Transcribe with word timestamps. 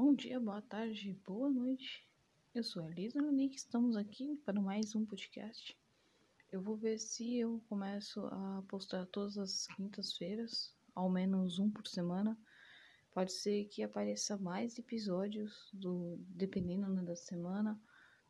Bom 0.00 0.14
dia, 0.14 0.38
boa 0.38 0.62
tarde, 0.62 1.12
boa 1.26 1.50
noite. 1.50 2.08
Eu 2.54 2.62
sou 2.62 2.84
a 2.84 2.88
Elisa 2.88 3.20
Nick, 3.32 3.56
estamos 3.56 3.96
aqui 3.96 4.36
para 4.44 4.60
mais 4.60 4.94
um 4.94 5.04
podcast. 5.04 5.76
Eu 6.52 6.62
vou 6.62 6.76
ver 6.76 7.00
se 7.00 7.36
eu 7.36 7.60
começo 7.68 8.24
a 8.26 8.62
postar 8.68 9.06
todas 9.06 9.36
as 9.36 9.66
quintas-feiras, 9.74 10.72
ao 10.94 11.10
menos 11.10 11.58
um 11.58 11.68
por 11.68 11.84
semana. 11.88 12.38
Pode 13.10 13.32
ser 13.32 13.64
que 13.64 13.82
apareça 13.82 14.36
mais 14.36 14.78
episódios, 14.78 15.68
do, 15.72 16.16
dependendo 16.28 16.88
né, 16.88 17.02
da 17.02 17.16
semana, 17.16 17.76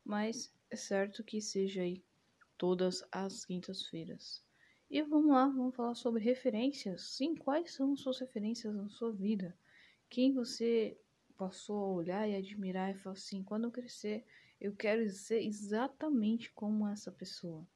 mas 0.02 0.50
é 0.70 0.76
certo 0.76 1.22
que 1.22 1.38
seja 1.38 1.82
aí 1.82 2.02
todas 2.56 3.04
as 3.12 3.44
quintas-feiras. 3.44 4.42
E 4.90 5.02
vamos 5.02 5.32
lá, 5.32 5.46
vamos 5.46 5.76
falar 5.76 5.94
sobre 5.94 6.22
referências. 6.22 7.10
Sim, 7.14 7.34
quais 7.34 7.74
são 7.74 7.94
suas 7.94 8.20
referências 8.20 8.74
na 8.74 8.88
sua 8.88 9.12
vida? 9.12 9.54
Quem 10.08 10.32
você 10.32 10.98
passou 11.38 11.84
a 11.84 11.92
olhar 11.92 12.28
e 12.28 12.34
admirar 12.34 12.90
e 12.90 12.98
falar 12.98 13.14
assim: 13.14 13.42
quando 13.42 13.64
eu 13.64 13.70
crescer, 13.70 14.26
eu 14.60 14.74
quero 14.74 15.08
ser 15.08 15.40
exatamente 15.40 16.52
como 16.52 16.86
essa 16.86 17.12
pessoa. 17.12 17.66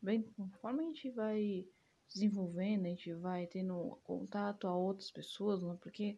Bem, 0.00 0.22
conforme 0.36 0.84
a 0.84 0.86
gente 0.86 1.10
vai 1.10 1.66
desenvolvendo, 2.08 2.86
a 2.86 2.88
gente 2.88 3.12
vai 3.14 3.46
tendo 3.46 3.98
contato 4.04 4.66
a 4.66 4.74
outras 4.74 5.10
pessoas, 5.10 5.62
né? 5.62 5.76
porque 5.80 6.16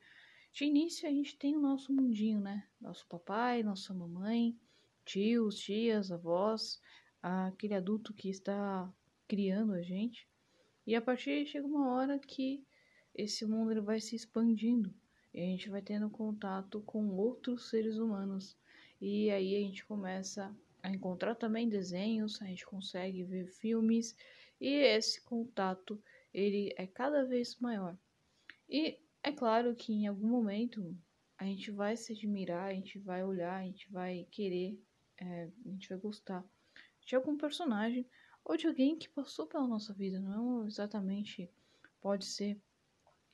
de 0.53 0.65
início 0.65 1.09
a 1.09 1.11
gente 1.11 1.37
tem 1.37 1.57
o 1.57 1.61
nosso 1.61 1.93
mundinho, 1.93 2.41
né? 2.41 2.69
Nosso 2.81 3.07
papai, 3.09 3.63
nossa 3.63 3.93
mamãe, 3.95 4.57
tios, 5.05 5.59
tias, 5.59 6.13
avós, 6.13 6.81
aquele 7.23 7.75
adulto 7.75 8.13
que 8.13 8.29
está 8.29 8.93
criando 9.27 9.73
a 9.73 9.83
gente. 9.83 10.29
E 10.87 10.95
a 10.95 11.01
partir 11.01 11.47
chega 11.47 11.67
uma 11.67 11.91
hora 11.91 12.19
que 12.19 12.65
esse 13.15 13.47
mundo 13.47 13.71
ele 13.71 13.81
vai 13.81 14.01
se 14.01 14.15
expandindo 14.15 14.95
e 15.35 15.41
a 15.41 15.45
gente 15.45 15.71
vai 15.71 15.81
tendo 15.81 16.11
contato 16.11 16.81
com 16.83 17.09
outros 17.17 17.69
seres 17.71 17.97
humanos. 17.97 18.57
E 19.01 19.31
aí 19.31 19.57
a 19.57 19.61
gente 19.61 19.85
começa 19.85 20.55
a 20.83 20.91
encontrar 20.91 21.35
também 21.35 21.69
desenhos, 21.69 22.41
a 22.43 22.47
gente 22.47 22.67
consegue 22.67 23.25
ver 23.25 23.47
filmes 23.47 24.17
e 24.61 24.69
esse 24.69 25.21
contato 25.23 26.03
ele 26.33 26.73
é 26.77 26.87
cada 26.87 27.25
vez 27.25 27.59
maior. 27.59 27.97
E 28.69 28.99
é 29.23 29.33
claro 29.33 29.75
que 29.75 29.93
em 29.93 30.07
algum 30.07 30.29
momento 30.29 30.97
a 31.39 31.45
gente 31.45 31.71
vai 31.71 31.97
se 31.97 32.13
admirar, 32.13 32.71
a 32.71 32.75
gente 32.75 32.99
vai 32.99 33.25
olhar, 33.25 33.57
a 33.61 33.65
gente 33.65 33.91
vai 33.91 34.27
querer, 34.31 34.81
é, 35.19 35.51
a 35.65 35.69
gente 35.69 35.89
vai 35.89 35.99
gostar 35.99 36.45
de 37.05 37.17
algum 37.17 37.37
personagem 37.37 38.07
ou 38.45 38.57
de 38.57 38.67
alguém 38.67 38.97
que 38.97 39.09
passou 39.09 39.47
pela 39.47 39.67
nossa 39.67 39.93
vida, 39.93 40.21
não 40.21 40.67
exatamente 40.67 41.51
pode 42.01 42.25
ser 42.25 42.61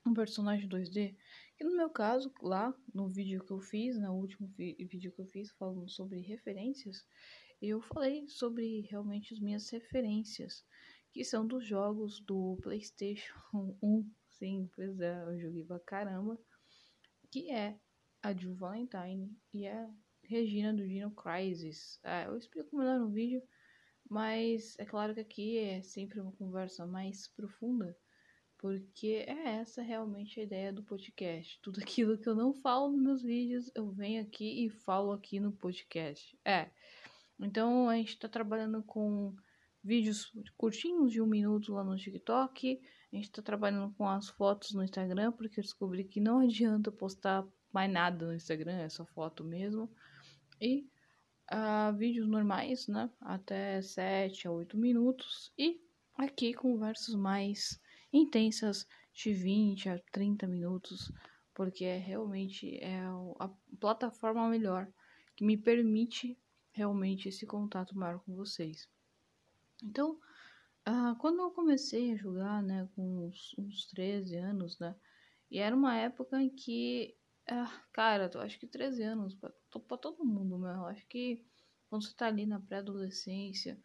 um 0.06 0.14
personagem 0.14 0.68
2D. 0.68 1.14
Que 1.58 1.64
no 1.64 1.76
meu 1.76 1.90
caso, 1.90 2.32
lá 2.40 2.72
no 2.94 3.08
vídeo 3.08 3.44
que 3.44 3.50
eu 3.50 3.58
fiz, 3.58 3.98
no 3.98 4.14
último 4.14 4.46
vídeo 4.46 5.10
que 5.10 5.20
eu 5.20 5.26
fiz 5.26 5.50
falando 5.50 5.88
sobre 5.88 6.20
referências, 6.20 7.04
eu 7.60 7.80
falei 7.80 8.28
sobre 8.28 8.82
realmente 8.82 9.34
as 9.34 9.40
minhas 9.40 9.68
referências, 9.68 10.64
que 11.12 11.24
são 11.24 11.44
dos 11.44 11.66
jogos 11.66 12.20
do 12.20 12.56
PlayStation 12.62 13.76
1. 13.82 14.08
Sim, 14.30 14.70
pois 14.72 15.00
é, 15.00 15.20
eu 15.24 15.40
joguei 15.40 15.64
pra 15.64 15.80
caramba. 15.80 16.38
Que 17.28 17.50
é 17.50 17.76
a 18.22 18.32
Jill 18.32 18.54
Valentine 18.54 19.36
e 19.52 19.66
a 19.66 19.92
Regina 20.22 20.72
do 20.72 20.86
Dino 20.86 21.10
Crisis. 21.10 21.98
É, 22.04 22.26
eu 22.26 22.36
explico 22.36 22.76
melhor 22.76 23.00
no 23.00 23.10
vídeo, 23.10 23.42
mas 24.08 24.78
é 24.78 24.84
claro 24.84 25.12
que 25.12 25.20
aqui 25.20 25.58
é 25.58 25.82
sempre 25.82 26.20
uma 26.20 26.30
conversa 26.30 26.86
mais 26.86 27.26
profunda 27.26 27.98
porque 28.58 29.24
é 29.26 29.56
essa 29.60 29.80
realmente 29.82 30.40
a 30.40 30.42
ideia 30.42 30.72
do 30.72 30.82
podcast. 30.82 31.58
Tudo 31.62 31.80
aquilo 31.80 32.18
que 32.18 32.28
eu 32.28 32.34
não 32.34 32.52
falo 32.52 32.90
nos 32.90 33.00
meus 33.00 33.22
vídeos, 33.22 33.70
eu 33.74 33.90
venho 33.90 34.20
aqui 34.20 34.66
e 34.66 34.68
falo 34.68 35.12
aqui 35.12 35.40
no 35.40 35.52
podcast. 35.52 36.36
É. 36.44 36.70
Então 37.40 37.88
a 37.88 37.96
gente 37.96 38.10
está 38.10 38.28
trabalhando 38.28 38.82
com 38.82 39.34
vídeos 39.82 40.32
curtinhos 40.56 41.12
de 41.12 41.22
um 41.22 41.26
minuto 41.26 41.72
lá 41.72 41.84
no 41.84 41.96
TikTok. 41.96 42.80
A 43.12 43.16
gente 43.16 43.26
está 43.26 43.40
trabalhando 43.40 43.94
com 43.94 44.06
as 44.08 44.28
fotos 44.28 44.72
no 44.72 44.82
Instagram, 44.82 45.32
porque 45.32 45.60
eu 45.60 45.64
descobri 45.64 46.04
que 46.04 46.20
não 46.20 46.40
adianta 46.44 46.90
postar 46.90 47.46
mais 47.72 47.90
nada 47.90 48.26
no 48.26 48.34
Instagram, 48.34 48.78
é 48.78 48.88
só 48.88 49.04
foto 49.06 49.44
mesmo. 49.44 49.88
E 50.60 50.88
uh, 51.52 51.96
vídeos 51.96 52.26
normais, 52.26 52.88
né? 52.88 53.08
Até 53.20 53.80
7 53.80 54.48
a 54.48 54.50
8 54.50 54.76
minutos. 54.76 55.52
E 55.56 55.80
aqui 56.16 56.52
conversas 56.52 57.14
mais 57.14 57.80
intensas 58.18 58.86
de 59.12 59.32
20 59.32 59.88
a 59.88 59.98
30 60.12 60.46
minutos, 60.46 61.12
porque 61.54 61.84
é 61.84 61.98
realmente 61.98 62.78
é 62.78 63.00
a 63.38 63.50
plataforma 63.80 64.48
melhor 64.48 64.88
que 65.34 65.44
me 65.44 65.56
permite 65.56 66.38
realmente 66.72 67.28
esse 67.28 67.46
contato 67.46 67.96
maior 67.96 68.20
com 68.20 68.34
vocês. 68.34 68.88
Então, 69.82 70.18
uh, 70.88 71.16
quando 71.18 71.42
eu 71.42 71.50
comecei 71.50 72.12
a 72.12 72.16
jogar, 72.16 72.62
né, 72.62 72.88
com 72.94 73.26
uns, 73.26 73.54
uns 73.58 73.86
13 73.86 74.36
anos, 74.36 74.78
né, 74.78 74.94
e 75.50 75.58
era 75.58 75.74
uma 75.74 75.96
época 75.96 76.40
em 76.40 76.48
que, 76.48 77.16
uh, 77.50 77.82
cara, 77.92 78.30
eu 78.32 78.40
acho 78.40 78.58
que 78.58 78.66
13 78.66 79.02
anos, 79.02 79.34
pra 79.34 79.96
todo 79.96 80.24
mundo, 80.24 80.58
meu, 80.58 80.70
eu 80.70 80.86
acho 80.86 81.06
que 81.06 81.44
quando 81.88 82.04
você 82.04 82.14
tá 82.14 82.26
ali 82.26 82.46
na 82.46 82.60
pré-adolescência, 82.60 83.80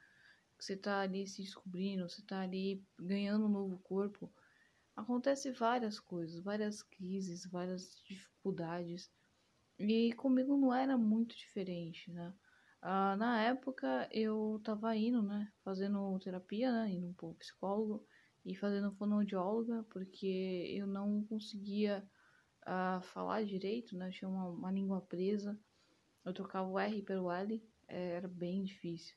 você 0.64 0.78
tá 0.78 1.02
ali 1.02 1.28
se 1.28 1.42
descobrindo, 1.42 2.08
você 2.08 2.22
tá 2.22 2.40
ali 2.40 2.82
ganhando 2.98 3.46
um 3.46 3.50
novo 3.50 3.78
corpo, 3.80 4.34
acontece 4.96 5.52
várias 5.52 6.00
coisas, 6.00 6.42
várias 6.42 6.82
crises, 6.82 7.46
várias 7.46 8.02
dificuldades. 8.08 9.12
E 9.78 10.14
comigo 10.14 10.56
não 10.56 10.74
era 10.74 10.98
muito 10.98 11.36
diferente, 11.36 12.10
né? 12.12 12.34
Ah, 12.82 13.16
na 13.18 13.42
época 13.44 14.08
eu 14.12 14.62
tava 14.64 14.96
indo, 14.96 15.22
né, 15.22 15.52
fazendo 15.64 16.18
terapia, 16.20 16.72
né, 16.72 16.92
indo 16.92 17.14
pro 17.14 17.34
psicólogo 17.36 18.06
e 18.46 18.56
fazendo 18.56 18.92
fonoaudióloga, 18.94 19.86
porque 19.90 20.66
eu 20.78 20.86
não 20.88 21.24
conseguia 21.26 22.08
ah, 22.66 23.02
falar 23.02 23.46
direito, 23.46 23.98
né, 23.98 24.12
tinha 24.12 24.30
uma, 24.30 24.48
uma 24.48 24.72
língua 24.72 25.02
presa, 25.02 25.60
eu 26.26 26.34
trocava 26.34 26.70
o 26.70 26.80
R 26.80 27.02
pelo 27.04 27.32
L, 27.32 27.62
era 27.88 28.28
bem 28.28 28.64
difícil. 28.64 29.16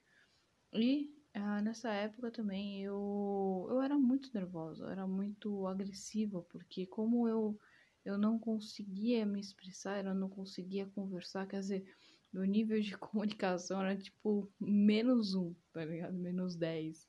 E 0.72 1.15
ah, 1.36 1.60
nessa 1.60 1.92
época 1.92 2.30
também 2.30 2.82
eu, 2.82 3.66
eu 3.68 3.82
era 3.82 3.98
muito 3.98 4.30
nervosa, 4.32 4.90
era 4.90 5.06
muito 5.06 5.66
agressiva, 5.66 6.42
porque 6.42 6.86
como 6.86 7.28
eu, 7.28 7.58
eu 8.04 8.16
não 8.16 8.38
conseguia 8.38 9.26
me 9.26 9.38
expressar, 9.38 10.04
eu 10.04 10.14
não 10.14 10.30
conseguia 10.30 10.86
conversar, 10.86 11.46
quer 11.46 11.60
dizer, 11.60 11.94
meu 12.32 12.44
nível 12.44 12.80
de 12.80 12.96
comunicação 12.98 13.80
era 13.82 13.96
tipo 13.96 14.50
menos 14.58 15.34
um, 15.34 15.54
tá 15.72 15.84
ligado? 15.84 16.14
Menos 16.14 16.56
10. 16.56 17.06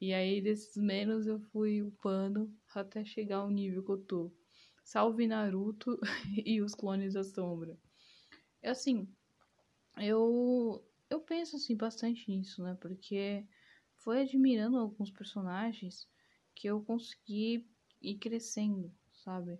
E 0.00 0.12
aí 0.12 0.42
desses 0.42 0.76
menos 0.76 1.26
eu 1.26 1.40
fui 1.40 1.82
upando 1.82 2.52
até 2.74 3.02
chegar 3.04 3.38
ao 3.38 3.50
nível 3.50 3.82
que 3.82 3.90
eu 3.90 3.98
tô. 3.98 4.32
Salve 4.84 5.26
Naruto 5.26 5.98
e 6.44 6.60
os 6.60 6.74
clones 6.74 7.14
da 7.14 7.24
sombra. 7.24 7.78
É 8.62 8.70
assim, 8.70 9.08
eu 9.98 10.84
eu 11.14 11.20
penso 11.20 11.56
assim 11.56 11.76
bastante 11.76 12.28
nisso, 12.28 12.62
né? 12.62 12.76
Porque 12.80 13.46
foi 13.96 14.22
admirando 14.22 14.76
alguns 14.76 15.10
personagens 15.10 16.08
que 16.54 16.66
eu 16.66 16.82
consegui 16.82 17.66
ir 18.02 18.18
crescendo, 18.18 18.92
sabe? 19.12 19.58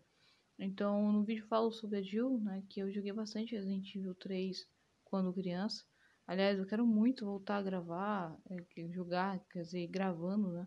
Então, 0.59 1.13
no 1.13 1.25
vídeo 1.25 1.47
falo 1.47 1.71
sobre 1.71 1.99
a 1.99 2.03
Jill, 2.03 2.41
né? 2.41 2.63
Que 2.69 2.81
eu 2.81 2.93
joguei 2.93 3.13
bastante 3.13 3.55
Resident 3.55 3.95
Evil 3.95 4.15
3 4.17 4.69
quando 5.05 5.33
criança. 5.33 5.85
Aliás, 6.27 6.59
eu 6.59 6.67
quero 6.67 6.87
muito 6.87 7.25
voltar 7.25 7.59
a 7.59 7.63
gravar, 7.63 8.37
é, 8.51 8.93
jogar, 8.93 9.39
quer 9.51 9.63
dizer, 9.63 9.87
gravando, 9.87 10.51
né? 10.53 10.67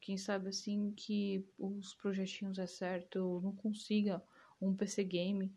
Quem 0.00 0.16
sabe 0.16 0.48
assim 0.48 0.92
que 0.92 1.44
os 1.58 1.94
projetinhos 1.94 2.58
é 2.58 2.66
certo, 2.66 3.18
eu 3.18 3.40
não 3.42 3.54
consiga 3.54 4.22
um 4.60 4.74
PC 4.74 5.04
game 5.04 5.52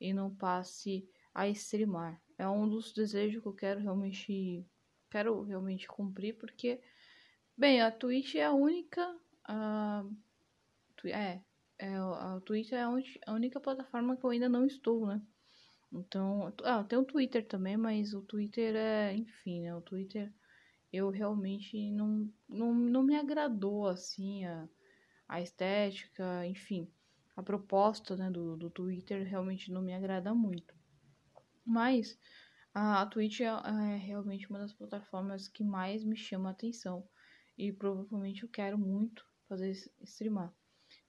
e 0.00 0.12
não 0.12 0.34
passe 0.34 1.08
a 1.34 1.48
streamar. 1.48 2.20
É 2.38 2.48
um 2.48 2.68
dos 2.68 2.92
desejos 2.92 3.42
que 3.42 3.48
eu 3.48 3.52
quero 3.52 3.80
realmente 3.80 4.64
quero 5.10 5.42
realmente 5.42 5.88
cumprir 5.88 6.36
porque 6.36 6.80
Bem, 7.58 7.80
a 7.80 7.90
Twitch 7.90 8.36
é 8.36 8.44
a 8.44 8.52
única. 8.52 9.02
É, 11.06 11.40
é, 11.76 11.96
a 11.96 12.40
Twitch 12.44 12.70
é 12.70 12.82
a, 12.82 13.32
única 13.32 13.58
plataforma 13.58 14.16
que 14.16 14.22
eu 14.22 14.30
ainda 14.30 14.48
não 14.48 14.64
estou, 14.64 15.08
né? 15.08 15.20
Então, 15.92 16.54
ah, 16.62 16.84
tem 16.84 16.96
o 16.96 17.04
Twitter 17.04 17.44
também, 17.44 17.76
mas 17.76 18.14
o 18.14 18.22
Twitter 18.22 18.76
é, 18.76 19.12
enfim, 19.12 19.62
né? 19.62 19.74
O 19.74 19.80
Twitter 19.80 20.32
eu 20.92 21.10
realmente 21.10 21.90
não, 21.90 22.32
não, 22.48 22.72
não 22.72 23.02
me 23.02 23.16
agradou 23.16 23.88
assim 23.88 24.44
a, 24.44 24.68
a 25.26 25.40
estética, 25.40 26.46
enfim, 26.46 26.88
a 27.36 27.42
proposta 27.42 28.16
né, 28.16 28.30
do, 28.30 28.56
do 28.56 28.70
Twitter 28.70 29.26
realmente 29.26 29.72
não 29.72 29.82
me 29.82 29.92
agrada 29.92 30.32
muito. 30.32 30.77
Mas 31.68 32.18
a, 32.72 33.02
a 33.02 33.06
Twitch 33.06 33.40
é, 33.40 33.44
é 33.44 33.96
realmente 33.96 34.48
uma 34.48 34.58
das 34.58 34.72
plataformas 34.72 35.48
que 35.48 35.62
mais 35.62 36.02
me 36.02 36.16
chama 36.16 36.48
a 36.48 36.52
atenção 36.52 37.06
e 37.58 37.70
provavelmente 37.70 38.42
eu 38.42 38.48
quero 38.48 38.78
muito 38.78 39.22
fazer 39.46 39.72
streamar. 40.02 40.54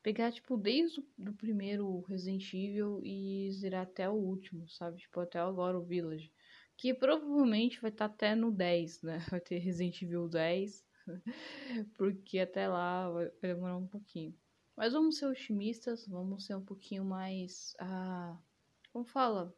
pegar, 0.03 0.31
tipo, 0.33 0.57
desde 0.57 0.99
o 0.99 1.33
primeiro 1.33 2.01
Resident 2.01 2.53
Evil 2.53 3.01
e 3.03 3.49
zerar 3.53 3.83
até 3.83 4.09
o 4.09 4.13
último, 4.13 4.67
sabe? 4.69 4.97
Tipo, 4.97 5.21
até 5.21 5.39
agora 5.39 5.79
o 5.79 5.85
Village. 5.85 6.33
Que 6.75 6.93
provavelmente 6.93 7.81
vai 7.81 7.91
estar 7.91 8.09
tá 8.09 8.13
até 8.13 8.35
no 8.35 8.51
10, 8.51 9.01
né? 9.01 9.19
Vai 9.31 9.41
ter 9.41 9.59
Resident 9.59 10.01
Evil 10.01 10.27
10. 10.27 10.85
porque 11.97 12.39
até 12.39 12.67
lá 12.67 13.09
vai 13.09 13.31
demorar 13.41 13.77
um 13.77 13.87
pouquinho. 13.87 14.35
Mas 14.75 14.93
vamos 14.93 15.17
ser 15.17 15.25
otimistas, 15.25 16.07
vamos 16.07 16.45
ser 16.45 16.55
um 16.55 16.63
pouquinho 16.63 17.03
mais. 17.05 17.75
Ah, 17.79 18.37
como 18.91 19.05
fala? 19.05 19.53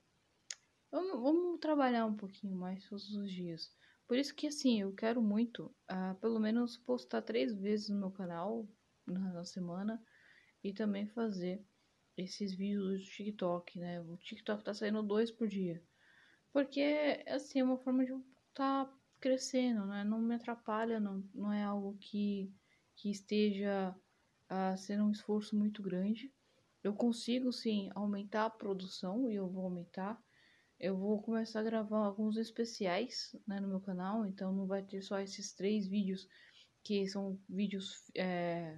Vamos, 0.92 1.22
vamos 1.22 1.60
trabalhar 1.62 2.06
um 2.06 2.16
pouquinho 2.16 2.56
mais 2.56 2.84
todos 2.90 3.16
os 3.16 3.32
dias. 3.32 3.72
Por 4.06 4.18
isso 4.18 4.36
que, 4.36 4.48
assim, 4.48 4.82
eu 4.82 4.94
quero 4.94 5.22
muito, 5.22 5.74
ah, 5.88 6.16
pelo 6.20 6.38
menos, 6.38 6.76
postar 6.76 7.22
três 7.22 7.54
vezes 7.54 7.88
no 7.88 7.98
meu 7.98 8.12
canal 8.12 8.68
na, 9.08 9.32
na 9.32 9.46
semana 9.46 10.04
e 10.62 10.74
também 10.74 11.08
fazer 11.08 11.66
esses 12.18 12.54
vídeos 12.54 13.00
do 13.00 13.10
TikTok, 13.10 13.80
né? 13.80 14.02
O 14.02 14.18
TikTok 14.18 14.64
tá 14.66 14.74
saindo 14.74 15.02
dois 15.02 15.32
por 15.32 15.48
dia. 15.48 15.82
Porque, 16.52 17.24
assim, 17.26 17.60
é 17.60 17.64
uma 17.64 17.78
forma 17.78 18.06
de 18.06 18.12
estar 18.12 18.86
tá 18.86 18.94
crescendo, 19.18 19.86
né? 19.86 20.04
Não 20.04 20.20
me 20.20 20.36
atrapalha, 20.36 21.00
não, 21.00 21.24
não 21.34 21.54
é 21.54 21.64
algo 21.64 21.98
que, 22.02 22.54
que 22.98 23.10
esteja 23.10 23.96
a 24.50 24.76
ser 24.76 25.02
um 25.02 25.10
esforço 25.10 25.56
muito 25.56 25.82
grande. 25.82 26.34
Eu 26.84 26.94
consigo, 26.94 27.54
sim, 27.54 27.90
aumentar 27.96 28.46
a 28.46 28.50
produção 28.50 29.30
e 29.32 29.36
eu 29.36 29.48
vou 29.48 29.64
aumentar. 29.64 30.22
Eu 30.82 30.98
vou 30.98 31.22
começar 31.22 31.60
a 31.60 31.64
gravar 31.64 32.06
alguns 32.06 32.38
especiais 32.38 33.36
né, 33.48 33.60
no 33.60 33.68
meu 33.68 33.80
canal, 33.80 34.26
então 34.26 34.52
não 34.52 34.66
vai 34.66 34.82
ter 34.82 35.02
só 35.02 35.20
esses 35.20 35.54
três 35.54 35.88
vídeos 35.88 36.28
que 36.84 37.08
são 37.08 37.40
vídeos 37.48 38.12
é, 38.16 38.78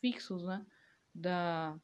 fixos, 0.00 0.44
né? 0.44 0.64
da, 1.14 1.78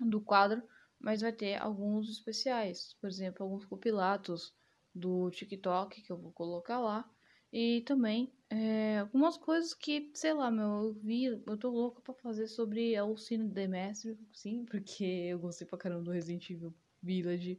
do 0.00 0.20
quadro, 0.20 0.62
mas 0.98 1.20
vai 1.20 1.32
ter 1.32 1.54
alguns 1.56 2.10
especiais, 2.10 2.96
por 3.00 3.08
exemplo, 3.08 3.44
alguns 3.44 3.64
compilados 3.64 4.52
do 4.94 5.30
TikTok 5.30 6.02
que 6.02 6.10
eu 6.10 6.18
vou 6.18 6.32
colocar 6.32 6.78
lá. 6.80 7.08
E 7.52 7.80
também 7.82 8.32
é, 8.48 8.98
algumas 8.98 9.36
coisas 9.36 9.74
que, 9.74 10.10
sei 10.14 10.32
lá, 10.32 10.50
meu, 10.50 10.84
eu 10.84 10.92
vi, 10.94 11.24
eu 11.24 11.56
tô 11.56 11.68
louca 11.68 12.00
pra 12.00 12.14
fazer 12.14 12.46
sobre 12.46 12.94
a 12.94 13.02
Alcine 13.02 13.48
Demestre, 13.48 14.18
sim, 14.32 14.64
porque 14.70 15.04
eu 15.04 15.38
gostei 15.38 15.66
pra 15.66 15.78
caramba 15.78 16.02
do 16.02 16.12
Resident 16.12 16.48
Evil 16.50 16.74
Village. 17.02 17.58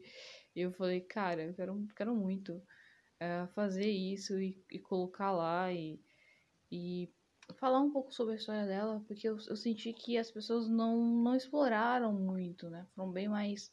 E 0.55 0.61
eu 0.61 0.71
falei, 0.73 1.01
cara, 1.01 1.43
eu 1.43 1.53
quero, 1.53 1.87
quero 1.95 2.15
muito 2.15 2.61
é, 3.19 3.47
fazer 3.55 3.89
isso 3.89 4.39
e, 4.39 4.63
e 4.69 4.79
colocar 4.79 5.31
lá 5.31 5.71
e, 5.71 5.99
e 6.71 7.09
falar 7.59 7.81
um 7.81 7.91
pouco 7.91 8.13
sobre 8.13 8.33
a 8.33 8.37
história 8.37 8.65
dela, 8.65 9.03
porque 9.07 9.27
eu, 9.27 9.37
eu 9.47 9.55
senti 9.55 9.93
que 9.93 10.17
as 10.17 10.31
pessoas 10.31 10.69
não, 10.69 10.97
não 10.97 11.35
exploraram 11.35 12.13
muito, 12.13 12.69
né? 12.69 12.85
Foram 12.95 13.11
bem 13.11 13.27
mais 13.27 13.71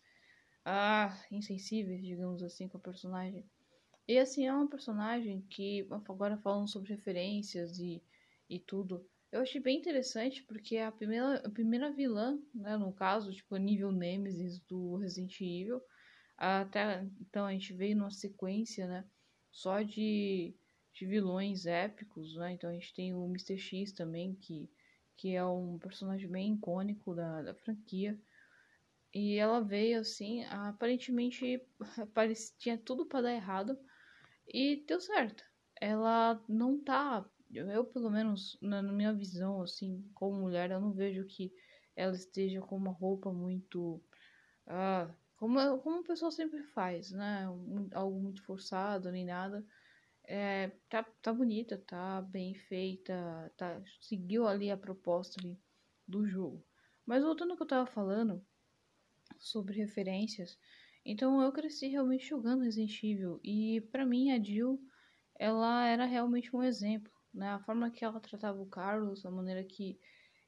ah, 0.65 1.17
insensíveis, 1.31 2.05
digamos 2.05 2.43
assim, 2.43 2.69
com 2.69 2.77
a 2.77 2.81
personagem. 2.81 3.45
E 4.07 4.19
assim, 4.19 4.47
é 4.47 4.53
uma 4.53 4.69
personagem 4.69 5.43
que, 5.51 5.87
agora 5.91 6.39
falando 6.39 6.69
sobre 6.69 6.95
referências 6.95 7.79
e, 7.79 8.03
e 8.49 8.59
tudo, 8.59 9.07
eu 9.31 9.43
achei 9.43 9.61
bem 9.61 9.79
interessante 9.79 10.43
porque 10.45 10.77
é 10.77 10.87
a 10.87 10.93
primeira, 10.93 11.47
a 11.47 11.51
primeira 11.51 11.91
vilã, 11.93 12.39
né, 12.55 12.77
no 12.77 12.93
caso, 12.93 13.33
tipo, 13.33 13.57
nível 13.57 13.93
Nemesis 13.93 14.59
do 14.61 14.97
Resident 14.97 15.39
Evil. 15.41 15.83
Até 16.39 17.05
então 17.21 17.45
a 17.45 17.53
gente 17.53 17.73
veio 17.75 17.97
numa 17.97 18.11
sequência, 18.11 18.87
né, 18.87 19.05
só 19.51 19.83
de 19.83 20.55
de 20.99 21.07
vilões 21.07 21.65
épicos, 21.65 22.35
né? 22.35 22.53
Então 22.53 22.71
a 22.71 22.73
gente 22.73 22.93
tem 22.93 23.15
o 23.15 23.25
Mr. 23.27 23.57
X 23.57 23.93
também, 23.93 24.35
que, 24.35 24.69
que 25.17 25.35
é 25.35 25.45
um 25.45 25.79
personagem 25.79 26.29
bem 26.29 26.55
icônico 26.55 27.15
da, 27.15 27.43
da 27.43 27.55
franquia. 27.55 28.19
E 29.15 29.37
ela 29.37 29.61
veio 29.61 30.01
assim, 30.01 30.45
aparentemente 30.47 31.63
parecia, 32.13 32.55
tinha 32.59 32.79
tudo 32.79 33.07
para 33.07 33.23
dar 33.23 33.33
errado 33.33 33.79
e 34.47 34.85
deu 34.87 35.01
certo. 35.01 35.45
Ela 35.81 36.43
não 36.49 36.83
tá, 36.83 37.25
eu 37.53 37.85
pelo 37.85 38.11
menos 38.11 38.59
na, 38.61 38.83
na 38.83 38.93
minha 38.93 39.13
visão 39.13 39.63
assim, 39.63 40.05
como 40.15 40.41
mulher, 40.41 40.73
eu 40.73 40.81
não 40.81 40.93
vejo 40.93 41.25
que 41.27 41.53
ela 41.95 42.15
esteja 42.15 42.61
com 42.61 42.77
uma 42.77 42.91
roupa 42.91 43.33
muito 43.33 44.03
ah, 44.67 45.09
como, 45.39 45.79
como 45.79 46.01
o 46.01 46.05
pessoal 46.05 46.31
sempre 46.31 46.63
faz, 46.63 47.11
né? 47.11 47.47
Algo 47.93 48.21
muito 48.21 48.43
forçado 48.43 49.11
nem 49.11 49.25
nada 49.25 49.65
é, 50.29 50.71
tá, 50.91 51.03
tá 51.23 51.33
bonita, 51.33 51.79
tá 51.79 52.21
bem 52.21 52.55
feita, 52.55 53.51
tá, 53.57 53.83
seguiu 54.03 54.47
ali 54.47 54.71
a 54.71 54.77
proposta 54.77 55.41
ali 55.41 55.59
do 56.07 56.27
jogo. 56.27 56.63
Mas 57.07 57.25
voltando 57.25 57.53
ao 57.53 57.57
que 57.57 57.63
eu 57.63 57.67
tava 57.67 57.87
falando 57.87 58.45
sobre 59.39 59.75
referências, 59.79 60.59
então 61.03 61.41
eu 61.41 61.51
cresci 61.51 61.89
realmente 61.89 62.27
jogando 62.27 62.63
Resident 62.63 63.03
Evil 63.03 63.41
e 63.43 63.81
para 63.91 64.05
mim 64.05 64.31
a 64.31 64.43
Jill 64.43 64.79
ela 65.39 65.87
era 65.87 66.05
realmente 66.05 66.55
um 66.55 66.63
exemplo, 66.63 67.13
né? 67.33 67.49
A 67.49 67.61
forma 67.61 67.91
que 67.91 68.05
ela 68.05 68.21
tratava 68.21 68.61
o 68.61 68.67
Carlos, 68.67 69.25
a 69.25 69.31
maneira 69.31 69.65
que 69.65 69.99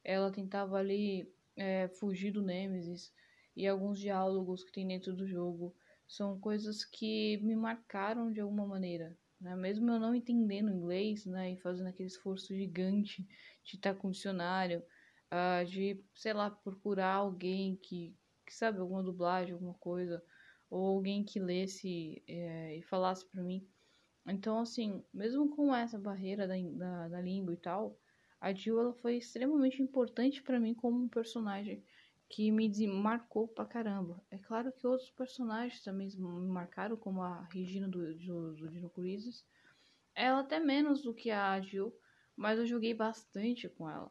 ela 0.05 0.31
tentava 0.31 0.77
ali 0.77 1.33
é, 1.57 1.89
fugir 1.89 2.33
do 2.33 2.43
Nemesis 2.43 3.11
e 3.57 3.67
alguns 3.67 3.99
diálogos 3.99 4.65
que 4.65 4.73
tem 4.73 4.87
dentro 4.87 5.15
do 5.15 5.27
jogo 5.27 5.75
são 6.07 6.39
coisas 6.41 6.85
que 6.85 7.39
me 7.39 7.55
marcaram 7.55 8.33
de 8.33 8.41
alguma 8.41 8.67
maneira, 8.67 9.17
né? 9.41 9.55
Mesmo 9.57 9.91
eu 9.91 10.01
não 10.01 10.15
entendendo 10.15 10.71
inglês, 10.71 11.25
né, 11.25 11.53
e 11.53 11.57
fazendo 11.57 11.89
aquele 11.89 12.09
esforço 12.09 12.55
gigante 12.55 13.23
de 13.65 13.77
estar 13.77 13.95
com 13.95 14.11
dicionário, 14.11 14.83
uh, 15.31 15.65
de, 15.65 16.03
sei 16.15 16.33
lá, 16.33 16.51
procurar 16.51 17.15
alguém 17.15 17.77
que, 17.77 18.17
que 18.47 18.55
sabe 18.55 18.81
alguma 18.81 19.03
dublagem, 19.03 19.55
alguma 19.55 19.75
coisa, 19.75 20.23
ou 20.69 20.97
alguém 20.97 21.25
que 21.25 21.41
lesse 21.41 22.23
é, 22.27 22.77
e 22.77 22.83
falasse 22.83 23.29
para 23.31 23.43
mim. 23.43 23.67
Então, 24.27 24.61
assim, 24.61 25.05
mesmo 25.13 25.49
com 25.55 25.75
essa 25.75 25.99
barreira 25.99 26.47
da, 26.47 26.55
da, 26.57 27.09
da 27.09 27.21
língua 27.21 27.55
e 27.55 27.57
tal, 27.57 27.99
a 28.41 28.53
Jill 28.53 28.81
ela 28.81 28.95
foi 28.95 29.17
extremamente 29.17 29.83
importante 29.83 30.43
para 30.43 30.61
mim 30.61 30.75
como 30.75 31.05
um 31.05 31.09
personagem 31.09 31.85
que 32.31 32.51
me 32.53 32.71
marcou 32.87 33.49
pra 33.49 33.67
caramba. 33.67 34.25
É 34.31 34.39
claro 34.39 34.73
que 34.73 34.87
outros 34.87 35.11
personagens 35.11 35.83
também 35.83 36.09
me 36.17 36.49
marcaram, 36.49 36.97
como 36.97 37.23
a 37.23 37.43
Regina 37.53 37.89
do, 37.89 38.15
do, 38.15 38.55
do 38.55 38.69
Dino 38.71 38.89
Crisis. 38.89 39.45
Ela 40.15 40.41
até 40.41 40.61
menos 40.61 41.03
do 41.03 41.13
que 41.13 41.31
a 41.31 41.61
Jill, 41.61 41.93
mas 42.37 42.59
eu 42.59 42.67
joguei 42.67 42.95
bastante 42.95 43.69
com 43.69 43.91
ela. 43.91 44.11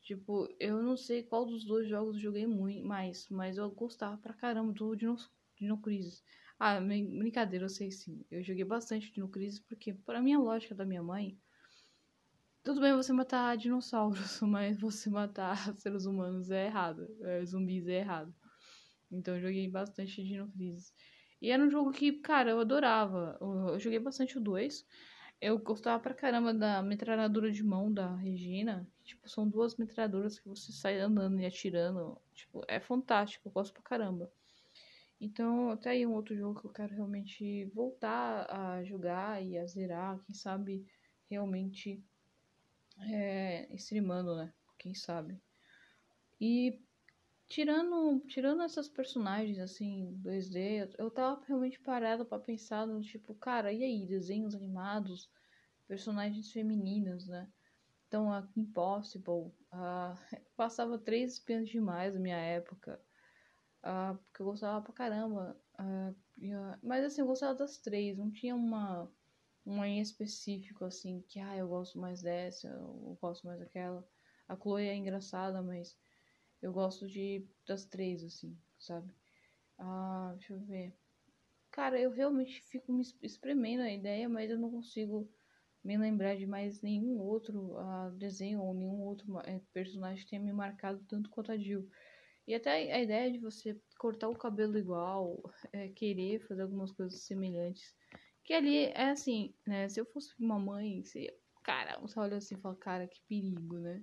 Tipo, 0.00 0.48
eu 0.60 0.80
não 0.80 0.96
sei 0.96 1.24
qual 1.24 1.44
dos 1.44 1.64
dois 1.64 1.88
jogos 1.88 2.14
eu 2.14 2.22
joguei 2.22 2.46
muito 2.46 2.86
mais, 2.86 3.28
mas 3.28 3.58
eu 3.58 3.68
gostava 3.70 4.16
pra 4.18 4.32
caramba 4.32 4.72
do 4.72 4.94
Dino, 4.94 5.16
Dino 5.56 5.80
Crisis. 5.82 6.22
Ah, 6.60 6.80
brincadeira, 6.80 7.64
eu 7.64 7.68
sei 7.68 7.90
sim. 7.90 8.24
Eu 8.30 8.44
joguei 8.44 8.64
bastante 8.64 9.12
Dino 9.12 9.28
Crisis 9.28 9.58
porque, 9.58 9.92
para 9.92 10.22
minha 10.22 10.38
lógica 10.38 10.74
da 10.74 10.84
minha 10.84 11.02
mãe, 11.02 11.36
tudo 12.66 12.80
bem 12.80 12.92
você 12.96 13.12
matar 13.12 13.56
dinossauros, 13.56 14.40
mas 14.42 14.76
você 14.80 15.08
matar 15.08 15.56
seres 15.78 16.04
humanos 16.04 16.50
é 16.50 16.66
errado. 16.66 17.06
É, 17.22 17.44
zumbis 17.44 17.86
é 17.86 18.00
errado. 18.00 18.34
Então 19.08 19.36
eu 19.36 19.40
joguei 19.40 19.68
bastante 19.68 20.24
Dino 20.24 20.50
Crisis. 20.50 20.92
E 21.40 21.52
era 21.52 21.62
um 21.62 21.70
jogo 21.70 21.92
que, 21.92 22.14
cara, 22.14 22.50
eu 22.50 22.58
adorava. 22.58 23.38
Eu 23.40 23.78
joguei 23.78 24.00
bastante 24.00 24.36
o 24.36 24.40
2. 24.40 24.84
Eu 25.40 25.60
gostava 25.60 26.02
pra 26.02 26.12
caramba 26.12 26.52
da 26.52 26.82
metralhadora 26.82 27.52
de 27.52 27.62
mão 27.62 27.92
da 27.92 28.16
Regina. 28.16 28.84
Tipo, 29.04 29.28
são 29.28 29.48
duas 29.48 29.76
metralhadoras 29.76 30.40
que 30.40 30.48
você 30.48 30.72
sai 30.72 30.98
andando 30.98 31.40
e 31.40 31.46
atirando. 31.46 32.20
Tipo, 32.34 32.64
é 32.66 32.80
fantástico. 32.80 33.46
Eu 33.46 33.52
gosto 33.52 33.72
pra 33.74 33.82
caramba. 33.82 34.28
Então, 35.20 35.70
até 35.70 35.90
aí 35.90 36.04
um 36.04 36.14
outro 36.14 36.34
jogo 36.36 36.60
que 36.60 36.66
eu 36.66 36.72
quero 36.72 36.94
realmente 36.96 37.66
voltar 37.66 38.50
a 38.50 38.82
jogar 38.82 39.40
e 39.40 39.56
a 39.56 39.64
zerar. 39.66 40.18
Quem 40.24 40.34
sabe 40.34 40.84
realmente 41.30 42.02
é, 43.02 43.68
streamando, 43.74 44.36
né? 44.36 44.52
Quem 44.78 44.94
sabe. 44.94 45.40
E 46.40 46.80
tirando, 47.48 48.20
tirando 48.26 48.62
essas 48.62 48.88
personagens 48.88 49.58
assim, 49.58 50.18
2D, 50.22 50.94
eu 50.98 51.10
tava 51.10 51.42
realmente 51.46 51.80
parada 51.80 52.24
para 52.24 52.42
pensar 52.42 52.86
no 52.86 53.00
tipo, 53.00 53.34
cara, 53.34 53.72
e 53.72 53.82
aí, 53.82 54.06
desenhos 54.06 54.54
animados, 54.54 55.30
personagens 55.86 56.50
femininas, 56.52 57.26
né? 57.26 57.48
Então, 58.08 58.32
a 58.32 58.46
Impossible, 58.56 59.52
uh, 59.72 60.14
passava 60.56 60.98
três 60.98 61.34
espiãs 61.34 61.68
demais 61.68 62.14
na 62.14 62.20
minha 62.20 62.36
época, 62.36 63.00
uh, 63.84 64.16
porque 64.16 64.42
eu 64.42 64.46
gostava 64.46 64.82
pra 64.82 64.92
caramba. 64.92 65.56
Uh, 65.78 66.14
mas 66.82 67.04
assim, 67.04 67.20
eu 67.20 67.26
gostava 67.26 67.54
das 67.54 67.78
três, 67.78 68.16
não 68.18 68.30
tinha 68.30 68.54
uma 68.54 69.10
uma 69.66 69.88
em 69.88 70.00
específico, 70.00 70.84
assim, 70.84 71.22
que 71.28 71.40
ah, 71.40 71.56
eu 71.56 71.68
gosto 71.68 71.98
mais 71.98 72.22
dessa, 72.22 72.68
eu 72.68 73.18
gosto 73.20 73.46
mais 73.46 73.58
daquela. 73.58 74.06
A 74.48 74.56
Chloe 74.56 74.86
é 74.86 74.94
engraçada, 74.94 75.60
mas 75.60 75.98
eu 76.62 76.72
gosto 76.72 77.08
de 77.08 77.44
das 77.66 77.84
três, 77.84 78.22
assim, 78.22 78.56
sabe? 78.78 79.12
Ah, 79.78 80.32
deixa 80.38 80.54
eu 80.54 80.60
ver. 80.60 80.94
Cara, 81.72 82.00
eu 82.00 82.10
realmente 82.10 82.62
fico 82.62 82.92
me 82.92 83.02
espremendo 83.22 83.82
a 83.82 83.92
ideia, 83.92 84.28
mas 84.28 84.50
eu 84.50 84.58
não 84.58 84.70
consigo 84.70 85.28
me 85.84 85.96
lembrar 85.96 86.36
de 86.36 86.46
mais 86.46 86.80
nenhum 86.80 87.18
outro 87.20 87.76
uh, 87.76 88.10
desenho 88.12 88.62
ou 88.62 88.72
nenhum 88.72 89.02
outro 89.02 89.36
uh, 89.36 89.66
personagem 89.72 90.24
que 90.24 90.30
tenha 90.30 90.42
me 90.42 90.52
marcado 90.52 91.04
tanto 91.08 91.28
quanto 91.28 91.52
a 91.52 91.58
Jill. 91.58 91.88
E 92.46 92.54
até 92.54 92.92
a 92.92 93.02
ideia 93.02 93.30
de 93.30 93.38
você 93.38 93.76
cortar 93.98 94.28
o 94.28 94.38
cabelo 94.38 94.78
igual, 94.78 95.42
é, 95.72 95.88
querer 95.88 96.40
fazer 96.46 96.62
algumas 96.62 96.92
coisas 96.92 97.20
semelhantes. 97.22 97.94
Que 98.46 98.54
ali 98.54 98.84
é 98.86 99.10
assim, 99.10 99.52
né? 99.66 99.88
Se 99.88 100.00
eu 100.00 100.06
fosse 100.06 100.32
uma 100.38 100.58
mãe, 100.58 101.04
seria. 101.04 101.34
Cara, 101.64 101.98
você 102.00 102.18
olha 102.18 102.36
assim 102.36 102.54
e 102.54 102.60
fala, 102.60 102.76
cara, 102.76 103.08
que 103.08 103.20
perigo, 103.28 103.76
né? 103.78 104.02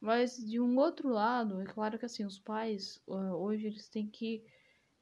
Mas 0.00 0.36
de 0.36 0.60
um 0.60 0.78
outro 0.78 1.08
lado, 1.08 1.60
é 1.60 1.64
claro 1.64 1.98
que 1.98 2.06
assim, 2.06 2.24
os 2.24 2.38
pais 2.38 3.02
hoje 3.06 3.66
eles 3.66 3.88
têm 3.88 4.06
que 4.08 4.44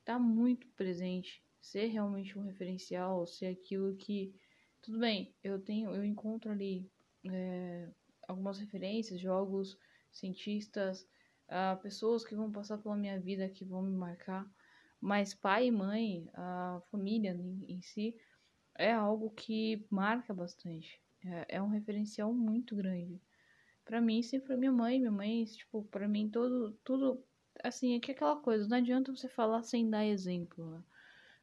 estar 0.00 0.14
tá 0.14 0.18
muito 0.18 0.66
presente, 0.68 1.44
ser 1.60 1.86
realmente 1.88 2.38
um 2.38 2.42
referencial, 2.42 3.26
ser 3.26 3.46
aquilo 3.46 3.94
que 3.96 4.34
tudo 4.80 4.98
bem, 4.98 5.34
eu 5.44 5.60
tenho, 5.60 5.94
eu 5.94 6.04
encontro 6.04 6.50
ali 6.50 6.90
é, 7.30 7.88
algumas 8.26 8.58
referências, 8.58 9.20
jogos, 9.20 9.78
cientistas, 10.10 11.06
uh, 11.48 11.80
pessoas 11.80 12.24
que 12.24 12.34
vão 12.34 12.50
passar 12.50 12.78
pela 12.78 12.96
minha 12.96 13.20
vida, 13.20 13.48
que 13.48 13.64
vão 13.64 13.82
me 13.82 13.96
marcar, 13.96 14.44
mas 15.00 15.34
pai 15.34 15.66
e 15.66 15.70
mãe, 15.70 16.28
a 16.34 16.80
família 16.90 17.32
em, 17.32 17.64
em 17.68 17.82
si, 17.82 18.16
é 18.74 18.92
algo 18.92 19.30
que 19.30 19.84
marca 19.90 20.32
bastante. 20.32 21.00
É, 21.24 21.56
é 21.56 21.62
um 21.62 21.68
referencial 21.68 22.32
muito 22.32 22.74
grande. 22.74 23.20
Para 23.84 24.00
mim, 24.00 24.22
sempre 24.22 24.48
foi 24.48 24.56
minha 24.56 24.72
mãe, 24.72 24.98
minha 24.98 25.10
mãe, 25.10 25.44
tipo, 25.44 25.84
para 25.84 26.08
mim, 26.08 26.28
todo, 26.28 26.72
tudo, 26.84 27.22
assim, 27.62 27.94
é 27.94 28.00
que 28.00 28.12
aquela 28.12 28.36
coisa, 28.36 28.68
não 28.68 28.76
adianta 28.76 29.14
você 29.14 29.28
falar 29.28 29.62
sem 29.62 29.88
dar 29.90 30.04
exemplo, 30.04 30.70
né? 30.70 30.82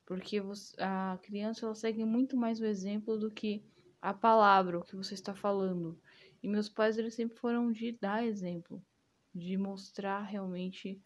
Porque 0.06 0.42
você, 0.42 0.76
a 0.80 1.20
criança 1.22 1.66
ela 1.66 1.76
segue 1.76 2.04
muito 2.04 2.36
mais 2.36 2.60
o 2.60 2.66
exemplo 2.66 3.18
do 3.18 3.30
que 3.30 3.64
a 4.02 4.14
palavra, 4.14 4.82
que 4.82 4.96
você 4.96 5.14
está 5.14 5.36
falando. 5.36 6.00
E 6.42 6.48
meus 6.48 6.70
pais 6.70 6.98
eles 6.98 7.14
sempre 7.14 7.38
foram 7.38 7.72
de 7.72 7.92
dar 7.92 8.26
exemplo, 8.26 8.82
de 9.36 9.58
mostrar 9.58 10.22
realmente 10.22 11.00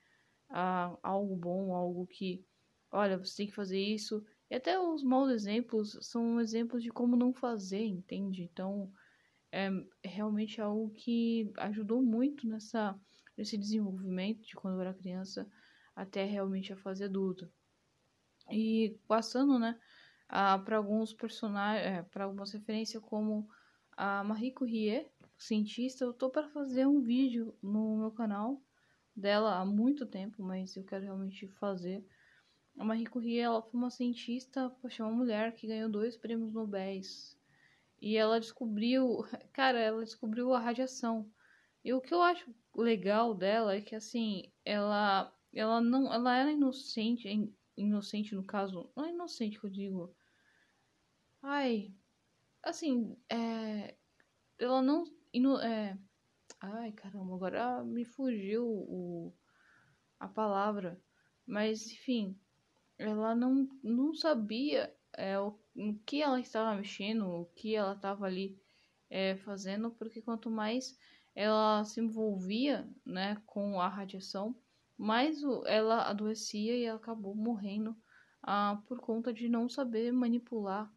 ah, 0.49 0.95
algo 1.01 1.35
bom, 1.35 1.73
algo 1.73 2.05
que, 2.07 2.45
olha, 2.91 3.17
você 3.17 3.37
tem 3.37 3.47
que 3.47 3.55
fazer 3.55 3.79
isso. 3.79 4.23
E 4.49 4.55
até 4.55 4.79
os 4.79 5.03
maus 5.03 5.31
exemplos 5.31 5.97
são 6.01 6.39
exemplos 6.39 6.83
de 6.83 6.91
como 6.91 7.15
não 7.15 7.33
fazer, 7.33 7.85
entende? 7.85 8.43
Então, 8.43 8.91
é 9.51 9.69
realmente 10.03 10.59
algo 10.61 10.89
que 10.91 11.51
ajudou 11.57 12.01
muito 12.01 12.47
nessa, 12.47 12.99
nesse 13.37 13.57
desenvolvimento 13.57 14.41
de 14.41 14.55
quando 14.55 14.75
eu 14.75 14.81
era 14.81 14.93
criança 14.93 15.47
até 15.95 16.23
realmente 16.25 16.73
a 16.73 16.77
fase 16.77 17.03
adulta. 17.03 17.51
E 18.51 18.99
passando, 19.07 19.59
né, 19.59 19.79
para 20.27 20.77
alguns 20.77 21.13
personagens, 21.13 21.85
é, 21.85 22.03
para 22.03 22.25
algumas 22.25 22.51
referências 22.51 23.01
como 23.03 23.47
a 23.95 24.23
Marie 24.23 24.51
Curie, 24.53 25.07
cientista, 25.37 26.03
eu 26.03 26.13
tô 26.13 26.29
para 26.29 26.47
fazer 26.49 26.87
um 26.87 26.99
vídeo 27.01 27.55
no 27.61 27.97
meu 27.97 28.11
canal 28.11 28.61
dela 29.15 29.59
há 29.59 29.65
muito 29.65 30.05
tempo, 30.05 30.41
mas 30.43 30.75
eu 30.75 30.83
quero 30.83 31.03
realmente 31.03 31.47
fazer. 31.47 32.03
A 32.77 32.83
Marie 32.83 33.05
Curie, 33.05 33.39
ela 33.39 33.61
foi 33.61 33.79
uma 33.79 33.89
cientista, 33.89 34.69
poxa, 34.81 35.03
uma 35.03 35.15
mulher 35.15 35.53
que 35.53 35.67
ganhou 35.67 35.89
dois 35.89 36.17
prêmios 36.17 36.53
Nobel. 36.53 37.01
E 38.01 38.17
ela 38.17 38.39
descobriu, 38.39 39.19
cara, 39.53 39.79
ela 39.79 40.03
descobriu 40.03 40.53
a 40.53 40.59
radiação. 40.59 41.31
E 41.83 41.93
o 41.93 42.01
que 42.01 42.13
eu 42.13 42.21
acho 42.21 42.53
legal 42.75 43.33
dela 43.33 43.75
é 43.75 43.81
que 43.81 43.95
assim, 43.95 44.51
ela 44.65 45.33
ela 45.53 45.79
não, 45.79 46.11
ela 46.11 46.35
era 46.35 46.51
inocente, 46.51 47.27
inocente 47.77 48.33
no 48.33 48.43
caso, 48.43 48.91
não 48.95 49.05
é 49.05 49.11
inocente 49.11 49.59
que 49.59 49.65
eu 49.65 49.69
digo. 49.69 50.15
Ai, 51.41 51.93
assim, 52.63 53.15
é, 53.29 53.95
ela 54.57 54.81
não, 54.81 55.03
ino, 55.31 55.59
é, 55.59 55.97
ai 56.59 56.91
caramba, 56.93 57.35
agora 57.35 57.83
me 57.83 58.05
fugiu 58.05 58.65
o, 58.65 59.33
a 60.19 60.27
palavra, 60.27 60.99
mas 61.45 61.85
enfim, 61.91 62.39
ela 62.97 63.35
não, 63.35 63.67
não 63.83 64.13
sabia 64.13 64.93
é, 65.13 65.39
o, 65.39 65.57
o 65.75 65.99
que 66.05 66.21
ela 66.21 66.39
estava 66.39 66.75
mexendo, 66.75 67.27
o 67.27 67.45
que 67.55 67.75
ela 67.75 67.93
estava 67.93 68.25
ali 68.25 68.57
é, 69.09 69.35
fazendo, 69.37 69.91
porque 69.91 70.21
quanto 70.21 70.49
mais 70.49 70.97
ela 71.35 71.83
se 71.83 71.99
envolvia, 71.99 72.87
né, 73.05 73.41
com 73.45 73.79
a 73.79 73.87
radiação, 73.87 74.55
mas 74.97 75.41
ela 75.65 76.03
adoecia 76.03 76.77
e 76.77 76.85
ela 76.85 76.97
acabou 76.97 77.35
morrendo 77.35 77.95
ah, 78.41 78.81
por 78.87 78.99
conta 78.99 79.33
de 79.33 79.49
não 79.49 79.67
saber 79.67 80.11
manipular 80.11 80.91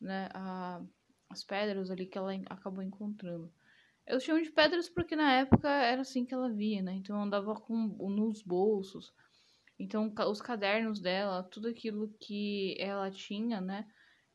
né, 0.00 0.28
a, 0.34 0.82
as 1.30 1.44
pedras 1.44 1.90
ali 1.90 2.06
que 2.06 2.18
ela 2.18 2.32
acabou 2.48 2.82
encontrando. 2.82 3.52
Eu 4.06 4.20
chamo 4.20 4.42
de 4.42 4.50
pedras 4.50 4.88
porque 4.88 5.14
na 5.14 5.32
época 5.34 5.68
era 5.68 6.00
assim 6.00 6.24
que 6.24 6.32
ela 6.32 6.50
via, 6.50 6.82
né? 6.82 6.94
Então 6.94 7.22
andava 7.22 7.54
com 7.54 7.74
nos 7.76 8.42
bolsos. 8.42 9.12
Então 9.78 10.12
os 10.28 10.42
cadernos 10.42 11.00
dela, 11.00 11.42
tudo 11.44 11.68
aquilo 11.68 12.12
que 12.20 12.76
ela 12.80 13.10
tinha, 13.10 13.60
né? 13.60 13.86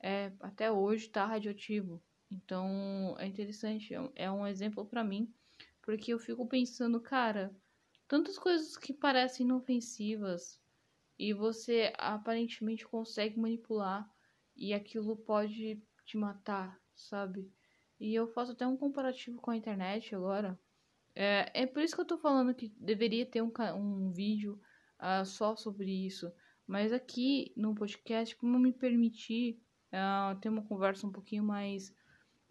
É, 0.01 0.31
até 0.39 0.71
hoje 0.71 1.09
tá 1.09 1.25
radioativo. 1.25 2.01
Então 2.31 3.15
é 3.19 3.27
interessante, 3.27 3.93
é 4.15 4.31
um 4.31 4.47
exemplo 4.47 4.85
para 4.85 5.03
mim, 5.03 5.33
porque 5.81 6.13
eu 6.13 6.19
fico 6.19 6.47
pensando, 6.47 6.99
cara, 6.99 7.55
tantas 8.07 8.37
coisas 8.39 8.77
que 8.77 8.93
parecem 8.93 9.45
inofensivas 9.45 10.59
e 11.19 11.33
você 11.33 11.93
aparentemente 11.97 12.87
consegue 12.87 13.39
manipular 13.39 14.09
e 14.55 14.73
aquilo 14.73 15.15
pode 15.17 15.81
te 16.05 16.17
matar, 16.17 16.79
sabe? 16.95 17.51
E 17.99 18.13
eu 18.15 18.27
faço 18.27 18.53
até 18.53 18.65
um 18.65 18.77
comparativo 18.77 19.39
com 19.39 19.51
a 19.51 19.57
internet 19.57 20.15
agora. 20.15 20.59
É, 21.15 21.63
é 21.63 21.67
por 21.67 21.81
isso 21.83 21.95
que 21.95 22.01
eu 22.01 22.07
tô 22.07 22.17
falando 22.17 22.55
que 22.55 22.69
deveria 22.77 23.25
ter 23.25 23.41
um, 23.41 23.51
um 23.75 24.11
vídeo 24.11 24.59
uh, 25.03 25.25
só 25.25 25.55
sobre 25.55 25.91
isso. 25.91 26.31
Mas 26.65 26.93
aqui 26.93 27.53
no 27.57 27.75
podcast, 27.75 28.35
como 28.37 28.57
me 28.57 28.71
permitir 28.71 29.61
uh, 29.91 30.39
ter 30.39 30.49
uma 30.49 30.63
conversa 30.63 31.05
um 31.05 31.11
pouquinho 31.11 31.43
mais 31.43 31.93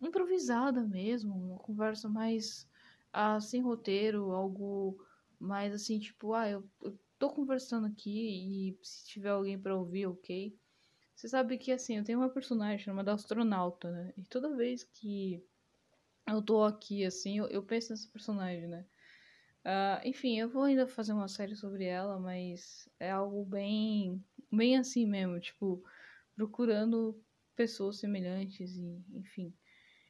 improvisada 0.01 0.83
mesmo, 0.87 1.35
uma 1.35 1.59
conversa 1.59 2.09
mais 2.09 2.69
uh, 3.15 3.41
sem 3.41 3.63
roteiro, 3.63 4.33
algo 4.33 4.99
mas 5.43 5.75
assim, 5.75 5.99
tipo, 5.99 6.35
ah, 6.35 6.49
eu, 6.49 6.65
eu 6.83 6.97
tô 7.19 7.29
conversando 7.29 7.89
aqui 7.89 8.71
e 8.71 8.79
se 8.81 9.09
tiver 9.09 9.31
alguém 9.31 9.61
para 9.61 9.75
ouvir, 9.75 10.07
ok. 10.07 10.57
Você 11.17 11.29
sabe 11.29 11.59
que 11.59 11.73
assim, 11.73 11.97
eu 11.99 12.05
tenho 12.05 12.21
uma 12.21 12.31
personagem 12.31 12.79
chamada 12.79 13.13
Astronauta, 13.13 13.91
né? 13.91 14.13
E 14.17 14.23
toda 14.23 14.55
vez 14.57 14.85
que 14.85 15.45
eu 16.29 16.41
tô 16.41 16.63
aqui, 16.63 17.05
assim, 17.05 17.39
eu, 17.39 17.49
eu 17.49 17.63
penso 17.65 17.91
nessa 17.91 18.09
personagem, 18.09 18.69
né? 18.69 18.87
Uh, 19.65 20.03
enfim, 20.05 20.39
eu 20.39 20.49
vou 20.49 20.65
ainda 20.65 20.89
fazer 20.89 21.13
uma 21.13 21.29
série 21.29 21.55
sobre 21.55 21.85
ela, 21.85 22.19
mas 22.19 22.89
é 22.99 23.11
algo 23.11 23.45
bem, 23.45 24.25
bem 24.51 24.77
assim 24.77 25.07
mesmo, 25.07 25.39
tipo, 25.39 25.85
procurando 26.35 27.23
pessoas 27.55 27.99
semelhantes 27.99 28.77
e, 28.77 29.05
enfim. 29.15 29.55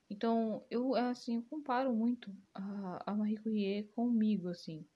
Então, 0.08 0.66
eu, 0.70 0.94
assim, 0.94 1.36
eu 1.36 1.42
comparo 1.42 1.94
muito 1.94 2.34
a, 2.54 3.10
a 3.10 3.14
Marie 3.14 3.36
Curie 3.38 3.84
comigo, 3.94 4.48
assim. 4.48 4.86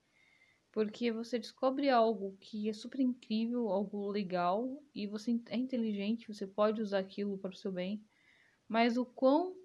Porque 0.71 1.11
você 1.11 1.39
descobre 1.39 1.89
algo 1.89 2.37
que 2.39 2.69
é 2.69 2.73
super 2.73 2.99
incrível, 2.99 3.69
algo 3.69 4.09
legal, 4.09 4.83
e 4.93 5.07
você 5.07 5.39
é 5.49 5.57
inteligente, 5.57 6.27
você 6.27 6.45
pode 6.47 6.81
usar 6.81 6.99
aquilo 6.99 7.37
para 7.37 7.51
o 7.51 7.55
seu 7.55 7.71
bem, 7.71 8.03
mas 8.67 8.97
o 8.97 9.05
quão, 9.05 9.55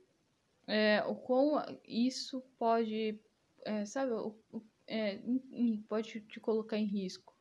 é, 0.67 1.03
o 1.05 1.15
quão 1.15 1.63
isso 1.85 2.41
pode, 2.59 3.21
é, 3.65 3.85
sabe, 3.85 4.13
o, 4.13 4.35
é, 4.93 5.19
pode 5.89 6.21
te 6.21 6.39
colocar 6.39 6.77
em 6.77 6.85
risco. 6.85 7.35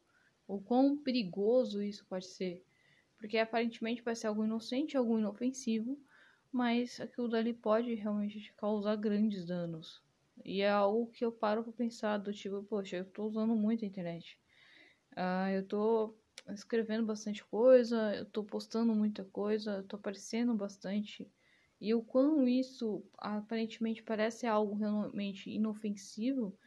O 0.48 0.62
quão 0.62 0.98
perigoso 0.98 1.84
isso 1.84 2.06
pode 2.06 2.26
ser. 2.26 2.64
Porque 3.18 3.38
aparentemente 3.38 4.02
vai 4.02 4.16
ser 4.16 4.28
algo 4.28 4.46
inocente, 4.46 4.96
algo 4.96 5.20
inofensivo, 5.20 6.00
mas 6.50 7.00
aquilo 7.02 7.28
dali 7.28 7.54
pode 7.54 7.94
realmente 7.94 8.40
te 8.40 8.54
causar 8.54 8.96
grandes 8.96 9.46
danos. 9.46 10.02
E 10.46 10.62
é 10.62 10.70
algo 10.70 11.12
que 11.12 11.26
eu 11.26 11.32
paro 11.32 11.64
pra 11.64 11.74
pensar, 11.74 12.18
do 12.18 12.34
tipo, 12.34 12.64
poxa, 12.64 12.98
eu 12.98 13.06
tô 13.06 13.28
usando 13.28 13.54
muito 13.54 13.84
a 13.84 13.88
internet. 13.88 14.40
Uh, 15.12 15.50
eu 15.54 15.68
tô 15.68 16.16
escrevendo 16.50 17.06
bastante 17.06 17.44
coisa, 17.44 18.16
eu 18.16 18.26
tô 18.26 18.46
postando 18.46 18.96
muita 18.96 19.26
coisa, 19.26 19.78
eu 19.78 19.84
tô 19.84 19.98
aparecendo 19.98 20.56
bastante. 20.56 21.30
E 21.82 21.94
o 21.94 22.02
quão 22.02 22.48
isso 22.48 23.04
aparentemente 23.18 24.02
parece 24.02 24.48
algo 24.48 24.74
realmente 24.74 25.50
inofensivo, 25.50 26.58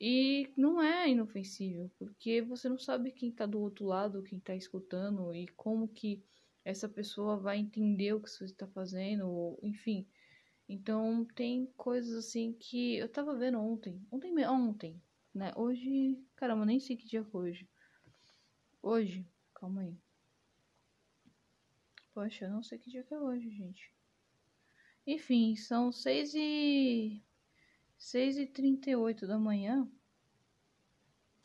e 0.00 0.50
não 0.56 0.80
é 0.80 1.10
inofensivo, 1.10 1.90
porque 1.98 2.40
você 2.40 2.68
não 2.70 2.78
sabe 2.78 3.12
quem 3.12 3.30
tá 3.30 3.44
do 3.44 3.60
outro 3.60 3.84
lado, 3.84 4.22
quem 4.22 4.40
tá 4.40 4.56
escutando, 4.56 5.34
e 5.34 5.46
como 5.48 5.86
que 5.86 6.24
essa 6.64 6.88
pessoa 6.88 7.36
vai 7.36 7.58
entender 7.58 8.14
o 8.14 8.20
que 8.20 8.30
você 8.30 8.44
está 8.46 8.66
fazendo, 8.66 9.28
ou, 9.28 9.58
enfim. 9.62 10.06
Então 10.66 11.26
tem 11.34 11.66
coisas 11.76 12.14
assim 12.14 12.54
que 12.54 12.96
eu 12.96 13.08
tava 13.08 13.36
vendo 13.36 13.60
ontem. 13.60 14.00
Ontem, 14.10 14.46
ontem, 14.46 15.02
né? 15.34 15.52
Hoje, 15.54 16.18
caramba, 16.34 16.64
nem 16.64 16.80
sei 16.80 16.96
que 16.96 17.06
dia 17.06 17.20
é 17.20 17.36
hoje. 17.36 17.68
Hoje, 18.82 19.26
calma 19.52 19.82
aí. 19.82 19.98
Poxa, 22.14 22.46
eu 22.46 22.50
não 22.50 22.62
sei 22.62 22.78
que 22.78 22.90
dia 22.90 23.02
que 23.02 23.12
é 23.12 23.18
hoje, 23.18 23.50
gente. 23.50 23.92
Enfim, 25.06 25.56
são 25.56 25.92
6 25.92 26.34
e... 26.34 27.22
6 28.00 28.38
e 28.38 28.46
38 28.46 29.26
da 29.26 29.38
manhã. 29.38 29.86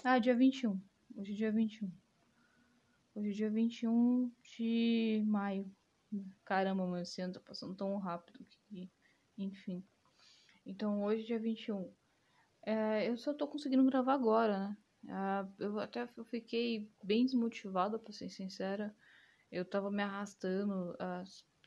Ah, 0.02 0.18
dia 0.18 0.34
21. 0.34 0.82
Hoje 1.14 1.34
é 1.34 1.36
dia 1.36 1.52
21. 1.52 1.92
Hoje 3.14 3.30
é 3.30 3.34
dia 3.34 3.50
21 3.50 4.32
de 4.42 5.22
maio. 5.28 5.70
Caramba, 6.46 6.88
meu 6.88 7.02
esse 7.02 7.30
tá 7.30 7.42
passando 7.42 7.76
tão 7.76 7.98
rápido 7.98 8.40
que... 8.46 8.90
Enfim. 9.38 9.84
Então, 10.66 11.04
hoje 11.04 11.24
é 11.24 11.26
dia 11.26 11.40
21. 11.40 11.94
É, 12.66 13.10
eu 13.10 13.18
só 13.18 13.34
tô 13.34 13.50
conseguindo 13.50 13.84
gravar 13.84 14.14
agora, 14.14 14.70
né? 14.70 14.78
Ah, 15.10 15.48
eu 15.60 15.78
até 15.78 16.10
eu 16.16 16.24
fiquei 16.24 16.90
bem 17.04 17.26
desmotivada, 17.26 18.00
pra 18.00 18.14
ser 18.14 18.30
sincera. 18.30 18.96
Eu 19.52 19.66
tava 19.66 19.92
me 19.92 20.02
arrastando. 20.02 20.96
Ah, 21.00 21.22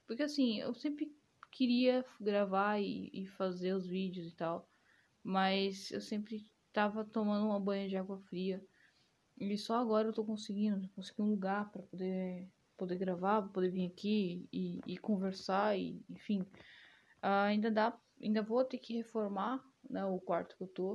porque 0.07 0.23
assim, 0.23 0.61
eu 0.61 0.73
sempre 0.73 1.15
queria 1.53 2.07
gravar 2.19 2.81
e, 2.81 3.11
e 3.13 3.27
fazer 3.27 3.75
os 3.75 3.87
vídeos 3.87 4.33
e 4.33 4.35
tal. 4.35 4.67
Mas 5.23 5.91
eu 5.91 6.01
sempre 6.01 6.47
tava 6.73 7.05
tomando 7.05 7.47
uma 7.47 7.61
banha 7.61 7.89
de 7.89 7.97
água 7.97 8.19
fria. 8.29 8.65
E 9.39 9.57
só 9.57 9.77
agora 9.77 10.09
eu 10.09 10.13
tô 10.13 10.25
conseguindo, 10.25 10.89
consegui 10.91 11.23
um 11.23 11.31
lugar 11.31 11.71
para 11.71 11.83
poder 11.83 12.49
poder 12.79 12.97
gravar, 12.97 13.43
poder 13.43 13.71
vir 13.71 13.87
aqui 13.87 14.49
e, 14.53 14.81
e 14.87 14.97
conversar 14.97 15.77
e 15.77 16.01
enfim. 16.09 16.43
Uh, 17.21 17.47
ainda 17.49 17.71
dá, 17.71 17.99
ainda 18.23 18.41
vou 18.41 18.65
ter 18.65 18.79
que 18.79 18.97
reformar, 18.97 19.63
né, 19.91 20.05
o 20.05 20.21
quarto 20.21 20.57
que 20.57 20.63
eu 20.63 20.69
tô. 20.69 20.93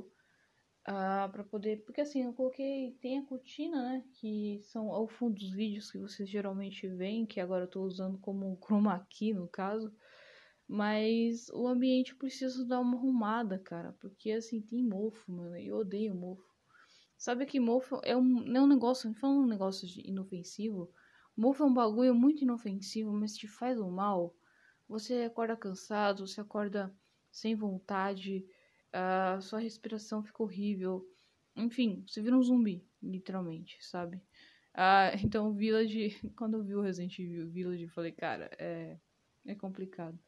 Uh, 0.86 1.30
para 1.30 1.44
poder, 1.44 1.82
porque 1.84 2.02
assim, 2.02 2.24
eu 2.24 2.32
coloquei, 2.34 2.92
tem 3.00 3.18
a 3.18 3.24
cortina, 3.24 3.82
né, 3.82 4.04
que 4.14 4.60
são 4.64 4.90
ao 4.90 5.08
fundo 5.08 5.34
dos 5.38 5.50
vídeos 5.50 5.90
que 5.90 5.98
vocês 5.98 6.28
geralmente 6.28 6.86
veem, 6.88 7.24
que 7.24 7.40
agora 7.40 7.64
eu 7.64 7.70
tô 7.70 7.82
usando 7.82 8.18
como 8.18 8.58
chroma 8.62 9.06
key 9.10 9.32
no 9.32 9.48
caso. 9.48 9.94
Mas 10.68 11.48
o 11.50 11.66
ambiente 11.68 12.14
precisa 12.14 12.64
dar 12.66 12.80
uma 12.80 12.96
arrumada, 12.96 13.58
cara. 13.58 13.92
Porque 14.00 14.32
assim, 14.32 14.60
tem 14.60 14.82
mofo, 14.82 15.30
mano. 15.30 15.56
Eu 15.56 15.76
odeio 15.76 16.14
mofo. 16.14 16.44
Sabe 17.16 17.46
que 17.46 17.60
mofo 17.60 18.00
é 18.02 18.16
um, 18.16 18.22
não 18.22 18.62
é 18.62 18.64
um 18.64 18.66
negócio, 18.66 19.12
falando 19.14 19.44
um 19.44 19.46
negócio 19.46 19.86
de 19.86 20.00
inofensivo. 20.08 20.92
Mofo 21.36 21.62
é 21.62 21.66
um 21.66 21.74
bagulho 21.74 22.14
muito 22.14 22.42
inofensivo, 22.42 23.12
mas 23.12 23.36
te 23.36 23.46
faz 23.48 23.80
um 23.80 23.90
mal. 23.90 24.34
Você 24.88 25.22
acorda 25.24 25.56
cansado, 25.56 26.26
você 26.26 26.40
acorda 26.40 26.94
sem 27.30 27.54
vontade, 27.54 28.44
a 28.92 29.40
sua 29.40 29.58
respiração 29.58 30.22
fica 30.22 30.42
horrível. 30.42 31.04
Enfim, 31.56 32.04
você 32.06 32.20
vira 32.20 32.36
um 32.36 32.42
zumbi, 32.42 32.86
literalmente, 33.02 33.78
sabe? 33.84 34.20
Ah, 34.72 35.10
então, 35.24 35.52
Village, 35.54 36.10
quando 36.36 36.58
eu 36.58 36.64
vi 36.64 36.74
o 36.74 36.80
Resident 36.80 37.18
Evil 37.18 37.50
Village, 37.50 37.84
eu 37.84 37.90
falei, 37.90 38.12
cara, 38.12 38.50
é, 38.58 38.98
é 39.46 39.54
complicado. 39.54 40.18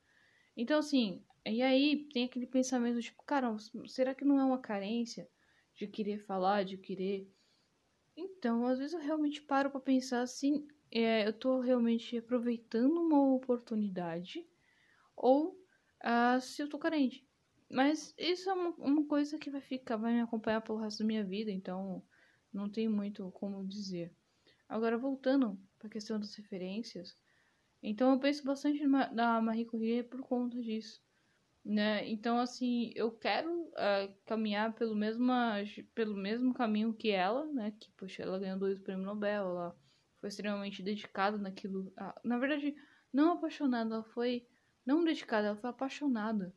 Então, 0.57 0.79
assim, 0.79 1.23
e 1.45 1.63
aí 1.63 2.09
tem 2.13 2.25
aquele 2.25 2.47
pensamento 2.47 3.01
tipo, 3.01 3.23
cara, 3.25 3.55
será 3.87 4.15
que 4.15 4.25
não 4.25 4.41
é 4.41 4.45
uma 4.45 4.59
carência 4.59 5.29
de 5.77 5.87
querer 5.87 6.19
falar, 6.19 6.65
de 6.65 6.79
querer. 6.79 7.31
Então, 8.17 8.67
às 8.67 8.79
vezes 8.79 8.95
eu 8.95 9.01
realmente 9.01 9.43
paro 9.43 9.71
para 9.71 9.81
pensar 9.81 10.23
assim, 10.23 10.67
é, 10.91 11.27
eu 11.27 11.33
tô 11.33 11.61
realmente 11.61 12.17
aproveitando 12.17 12.97
uma 12.97 13.35
oportunidade 13.35 14.49
ou 15.15 15.51
uh, 16.03 16.41
se 16.41 16.63
eu 16.63 16.69
tô 16.69 16.79
carente. 16.79 17.27
Mas 17.71 18.15
isso 18.17 18.49
é 18.49 18.55
uma, 18.55 18.71
uma, 18.79 19.05
coisa 19.07 19.39
que 19.39 19.51
vai 19.51 19.61
ficar, 19.61 19.97
vai 19.97 20.15
me 20.15 20.21
acompanhar 20.21 20.61
pelo 20.61 20.79
resto 20.79 21.01
da 21.01 21.05
minha 21.05 21.25
vida, 21.25 21.51
então 21.51 22.03
não 22.53 22.71
tem 22.71 22.89
muito 22.89 23.31
como 23.33 23.67
dizer. 23.67 24.15
Agora, 24.69 24.97
voltando 24.97 25.61
para 25.79 25.89
a 25.89 25.91
questão 25.91 26.19
das 26.19 26.35
referências, 26.35 27.19
então 27.89 28.13
eu 28.13 28.19
penso 28.19 28.45
bastante 28.45 28.85
na 28.87 29.41
Marie 29.41 29.65
Curie 29.65 30.03
por 30.03 30.21
conta 30.23 30.61
disso. 30.61 31.01
Né? 31.65 32.09
Então, 32.09 32.39
assim, 32.39 32.93
eu 32.95 33.11
quero 33.11 33.51
uh, 33.51 34.15
caminhar 34.25 34.73
pelo 34.75 34.95
mesmo, 34.95 35.27
pelo 35.95 36.17
mesmo 36.17 36.53
caminho 36.55 36.95
que 36.95 37.11
ela, 37.11 37.45
né? 37.53 37.73
Que, 37.79 37.91
poxa, 37.93 38.23
ela 38.23 38.39
ganhou 38.39 38.59
dois 38.59 38.79
prêmios 38.79 39.07
Nobel, 39.07 39.43
ela 39.43 39.77
foi 40.21 40.29
extremamente 40.29 40.83
dedicada 40.83 41.39
naquilo. 41.39 41.93
Na 42.25 42.39
verdade, 42.39 42.75
não 43.13 43.33
apaixonada, 43.33 43.95
ela 43.95 44.05
foi. 44.05 44.47
Não 44.85 45.05
dedicada, 45.05 45.49
ela 45.49 45.57
foi 45.57 45.71
apaixonada 45.71 46.55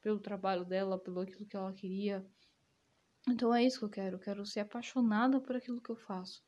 pelo 0.00 0.20
trabalho 0.20 0.64
dela, 0.64 0.98
pelo 0.98 1.20
aquilo 1.20 1.46
que 1.46 1.56
ela 1.56 1.72
queria. 1.72 2.24
Então 3.28 3.52
é 3.52 3.64
isso 3.64 3.80
que 3.80 3.84
eu 3.84 3.90
quero. 3.90 4.16
Eu 4.16 4.20
quero 4.20 4.46
ser 4.46 4.60
apaixonada 4.60 5.40
por 5.40 5.56
aquilo 5.56 5.80
que 5.80 5.90
eu 5.90 5.96
faço. 5.96 6.44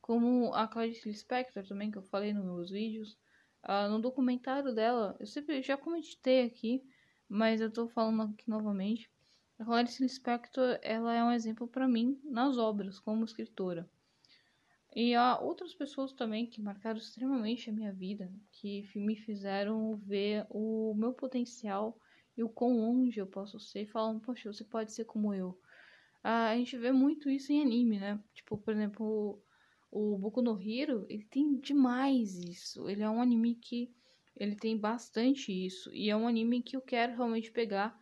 Como 0.00 0.54
a 0.54 0.68
Clarice 0.68 1.08
Lispector 1.08 1.66
também, 1.66 1.90
que 1.90 1.98
eu 1.98 2.02
falei 2.04 2.32
nos 2.32 2.44
meus 2.44 2.70
vídeos. 2.70 3.18
Uh, 3.62 3.90
no 3.90 4.00
documentário 4.00 4.74
dela, 4.74 5.16
eu 5.20 5.26
sempre 5.26 5.62
já 5.62 5.76
comentei 5.76 6.44
aqui, 6.44 6.82
mas 7.28 7.60
eu 7.60 7.70
tô 7.70 7.88
falando 7.88 8.32
aqui 8.32 8.48
novamente. 8.48 9.10
A 9.58 9.64
Clarice 9.64 10.02
Lispector, 10.02 10.78
ela 10.82 11.14
é 11.14 11.22
um 11.22 11.32
exemplo 11.32 11.68
para 11.68 11.86
mim 11.86 12.18
nas 12.24 12.56
obras, 12.56 12.98
como 12.98 13.24
escritora. 13.24 13.88
E 14.96 15.14
há 15.14 15.38
outras 15.38 15.74
pessoas 15.74 16.12
também 16.12 16.46
que 16.46 16.60
marcaram 16.60 16.98
extremamente 16.98 17.70
a 17.70 17.72
minha 17.72 17.92
vida, 17.92 18.32
que 18.50 18.84
me 18.96 19.14
fizeram 19.14 19.96
ver 19.96 20.46
o 20.50 20.94
meu 20.96 21.12
potencial 21.12 21.96
e 22.36 22.42
o 22.42 22.48
quão 22.48 22.72
longe 22.72 23.20
eu 23.20 23.26
posso 23.26 23.60
ser, 23.60 23.86
falando, 23.86 24.20
poxa, 24.20 24.52
você 24.52 24.64
pode 24.64 24.92
ser 24.92 25.04
como 25.04 25.32
eu. 25.32 25.60
Ah, 26.24 26.48
a 26.48 26.56
gente 26.56 26.76
vê 26.76 26.90
muito 26.90 27.30
isso 27.30 27.52
em 27.52 27.62
anime, 27.62 28.00
né? 28.00 28.18
Tipo, 28.34 28.58
por 28.58 28.74
exemplo, 28.74 29.42
o 29.90 30.16
Boku 30.16 30.40
no 30.40 30.60
Hero, 30.60 31.06
ele 31.08 31.24
tem 31.24 31.58
demais 31.58 32.38
isso. 32.38 32.88
Ele 32.88 33.02
é 33.02 33.10
um 33.10 33.20
anime 33.20 33.54
que 33.54 33.92
ele 34.36 34.54
tem 34.54 34.76
bastante 34.76 35.52
isso. 35.52 35.92
E 35.92 36.08
é 36.10 36.16
um 36.16 36.28
anime 36.28 36.62
que 36.62 36.76
eu 36.76 36.80
quero 36.80 37.14
realmente 37.16 37.50
pegar 37.50 37.98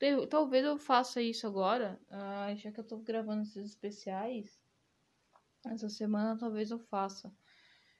ter, 0.00 0.26
talvez 0.28 0.64
eu 0.64 0.78
faça 0.78 1.20
isso 1.20 1.46
agora, 1.46 2.00
uh, 2.08 2.56
já 2.56 2.72
que 2.72 2.80
eu 2.80 2.84
tô 2.84 2.96
gravando 2.98 3.42
esses 3.42 3.66
especiais. 3.66 4.58
Essa 5.66 5.90
semana 5.90 6.38
talvez 6.38 6.70
eu 6.70 6.78
faça. 6.78 7.32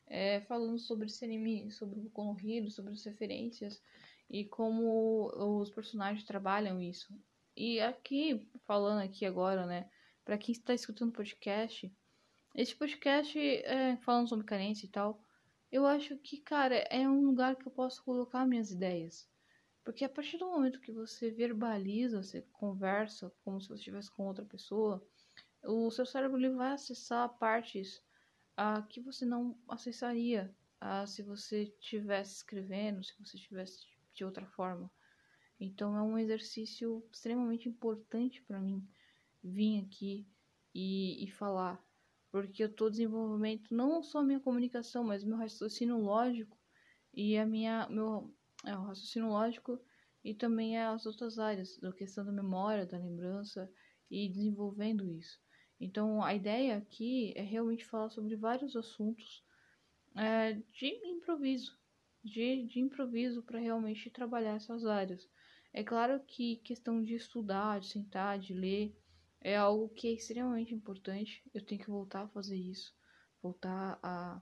É, 0.07 0.41
falando 0.41 0.79
sobre 0.79 1.07
esse 1.07 1.25
anime, 1.25 1.71
sobre 1.71 2.01
o 2.01 2.03
Boku 2.03 2.37
sobre 2.71 2.93
as 2.93 3.05
referências 3.05 3.81
e 4.29 4.45
como 4.45 5.31
os 5.61 5.71
personagens 5.71 6.25
trabalham 6.25 6.81
isso. 6.81 7.15
E 7.57 7.81
aqui, 7.81 8.49
falando 8.67 9.03
aqui 9.03 9.25
agora, 9.25 9.67
né, 9.67 9.89
para 10.25 10.39
quem 10.39 10.53
está 10.53 10.75
escutando 10.75 11.11
o 11.11 11.13
podcast, 11.13 11.93
esse 12.55 12.75
podcast, 12.75 13.39
é, 13.39 13.97
falando 13.99 14.29
sobre 14.29 14.45
carência 14.45 14.87
e 14.87 14.89
tal, 14.89 15.23
eu 15.71 15.87
acho 15.87 16.17
que, 16.19 16.39
cara, 16.39 16.75
é 16.91 17.09
um 17.09 17.25
lugar 17.25 17.57
que 17.57 17.67
eu 17.67 17.73
posso 17.73 18.03
colocar 18.03 18.47
minhas 18.47 18.71
ideias. 18.71 19.29
Porque 19.85 20.05
a 20.05 20.09
partir 20.09 20.37
do 20.37 20.47
momento 20.47 20.81
que 20.81 20.93
você 20.93 21.31
verbaliza, 21.31 22.23
você 22.23 22.43
conversa 22.53 23.33
como 23.45 23.61
se 23.61 23.69
você 23.69 23.75
estivesse 23.75 24.11
com 24.11 24.27
outra 24.27 24.45
pessoa, 24.45 25.05
o 25.65 25.91
seu 25.91 26.05
cérebro 26.05 26.39
ele 26.39 26.51
vai 26.51 26.73
acessar 26.73 27.29
partes 27.39 28.03
que 28.89 29.01
você 29.01 29.25
não 29.25 29.57
acessaria 29.69 30.55
se 31.07 31.23
você 31.23 31.63
estivesse 31.63 32.37
escrevendo, 32.37 33.03
se 33.03 33.15
você 33.19 33.37
estivesse 33.37 33.87
de 34.13 34.25
outra 34.25 34.47
forma. 34.47 34.91
Então 35.59 35.97
é 35.97 36.03
um 36.03 36.19
exercício 36.19 37.03
extremamente 37.13 37.69
importante 37.69 38.43
para 38.43 38.61
mim 38.61 38.87
vir 39.43 39.85
aqui 39.85 40.27
e, 40.75 41.25
e 41.25 41.31
falar 41.31 41.83
porque 42.31 42.63
eu 42.63 42.69
estou 42.69 42.91
desenvolvendo 42.91 43.63
não 43.71 44.03
só 44.03 44.19
a 44.19 44.23
minha 44.23 44.41
comunicação, 44.41 45.05
mas 45.05 45.25
meu 45.25 45.37
raciocínio 45.37 45.99
lógico 45.99 46.59
e 47.13 47.37
a 47.37 47.45
minha 47.45 47.89
meu 47.89 48.33
é, 48.65 48.77
o 48.77 48.83
raciocínio 48.83 49.29
lógico 49.29 49.81
e 50.23 50.35
também 50.35 50.79
as 50.79 51.07
outras 51.07 51.39
áreas, 51.39 51.79
da 51.79 51.93
questão 51.93 52.25
da 52.25 52.33
memória, 52.33 52.87
da 52.87 52.99
lembrança 52.99 53.71
e 54.11 54.29
desenvolvendo 54.29 55.11
isso. 55.11 55.41
Então 55.81 56.23
a 56.23 56.35
ideia 56.35 56.77
aqui 56.77 57.33
é 57.37 57.43
realmente 57.43 57.87
falar 57.87 58.11
sobre 58.11 58.37
vários 58.37 58.77
assuntos 58.77 59.43
é, 60.15 60.53
de 60.73 60.87
improviso, 61.07 61.79
de, 62.23 62.67
de 62.67 62.81
improviso 62.81 63.43
para 63.43 63.59
realmente 63.59 64.11
trabalhar 64.11 64.57
essas 64.57 64.85
áreas. 64.85 65.29
É 65.73 65.83
claro 65.83 66.21
que 66.27 66.57
questão 66.57 67.03
de 67.03 67.15
estudar, 67.15 67.81
de 67.81 67.87
sentar, 67.87 68.39
de 68.39 68.53
ler 68.53 69.00
é 69.41 69.57
algo 69.57 69.89
que 69.89 70.09
é 70.09 70.13
extremamente 70.13 70.75
importante. 70.75 71.43
Eu 71.55 71.65
tenho 71.65 71.81
que 71.81 71.91
voltar 71.91 72.23
a 72.23 72.29
fazer 72.29 72.57
isso, 72.57 72.95
voltar 73.43 73.99
a, 74.03 74.41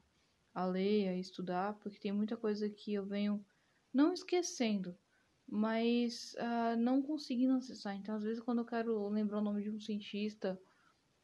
a 0.55 0.67
ler, 0.67 1.09
a 1.09 1.17
estudar, 1.17 1.75
porque 1.75 1.99
tem 1.99 2.13
muita 2.13 2.37
coisa 2.37 2.69
que 2.69 2.95
eu 2.95 3.07
venho 3.07 3.45
não 3.93 4.13
esquecendo, 4.13 4.97
mas 5.47 6.35
uh, 6.35 6.77
não 6.77 7.01
conseguindo 7.01 7.55
acessar. 7.55 7.97
Então, 7.97 8.15
às 8.15 8.23
vezes, 8.23 8.43
quando 8.43 8.59
eu 8.59 8.67
quero 8.67 9.09
lembrar 9.09 9.39
o 9.39 9.45
nome 9.45 9.63
de 9.63 9.71
um 9.71 9.81
cientista 9.81 10.61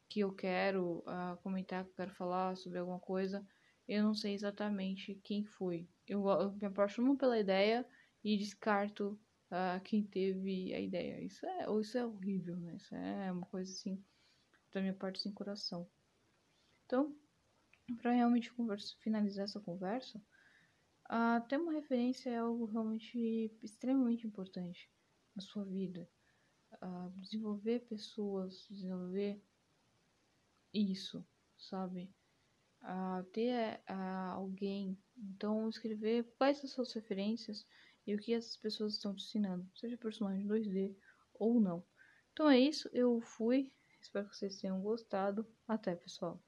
que 0.09 0.21
eu 0.21 0.33
quero 0.33 0.99
uh, 1.01 1.37
comentar, 1.43 1.85
que 1.85 1.91
eu 1.91 1.97
quero 1.97 2.11
falar 2.13 2.57
sobre 2.57 2.79
alguma 2.79 3.01
coisa, 3.01 3.47
eu 3.87 4.03
não 4.03 4.15
sei 4.15 4.35
exatamente 4.35 5.21
quem 5.25 5.45
foi. 5.45 5.89
Eu, 6.07 6.27
eu 6.29 6.53
me 6.53 6.67
apaixono 6.67 7.17
pela 7.17 7.39
ideia 7.39 7.87
e 8.23 8.37
descarto 8.37 9.19
a 9.55 9.81
quem 9.81 10.03
teve 10.03 10.75
a 10.75 10.81
ideia. 10.81 11.23
Isso 11.23 11.47
é, 11.47 11.69
ou 11.69 11.81
isso 11.81 11.97
é 11.97 12.05
horrível, 12.05 12.57
né? 12.57 12.77
Isso 12.77 12.95
é 12.95 13.33
uma 13.33 13.47
coisa 13.47 13.71
assim, 13.73 14.03
da 14.73 14.81
minha 14.81 14.95
parte 14.95 15.21
sem 15.21 15.33
coração. 15.33 15.89
Então, 16.87 17.17
para 18.01 18.13
realmente 18.13 18.53
conversa, 18.53 18.95
finalizar 19.01 19.45
essa 19.45 19.61
conversa, 19.61 20.21
Uh, 21.11 21.47
ter 21.49 21.59
uma 21.59 21.73
referência 21.73 22.31
é 22.31 22.39
algo 22.39 22.65
realmente 22.65 23.53
extremamente 23.63 24.27
importante 24.27 24.91
na 25.37 25.43
sua 25.43 25.65
vida. 25.65 26.09
Uh, 26.83 27.11
desenvolver 27.21 27.81
pessoas, 27.81 28.67
desenvolver 28.71 29.41
isso, 30.73 31.25
sabe? 31.59 32.11
Uh, 32.83 33.23
ter 33.33 33.81
uh, 33.89 34.33
alguém, 34.33 34.99
então 35.17 35.69
escrever 35.69 36.25
quais 36.39 36.59
são 36.59 36.67
as 36.67 36.73
suas 36.73 36.93
referências 36.95 37.67
e 38.07 38.15
o 38.15 38.19
que 38.19 38.35
essas 38.35 38.57
pessoas 38.57 38.95
estão 38.95 39.15
te 39.15 39.25
ensinando, 39.25 39.67
seja 39.75 39.97
personagem 39.97 40.47
2D 40.47 40.95
ou 41.35 41.61
não. 41.61 41.85
Então 42.33 42.51
é 42.51 42.59
isso, 42.59 42.91
eu 42.93 43.21
fui, 43.21 43.73
espero 44.03 44.29
que 44.29 44.37
vocês 44.37 44.59
tenham 44.59 44.81
gostado. 44.83 45.47
Até 45.67 45.95
pessoal! 45.95 46.44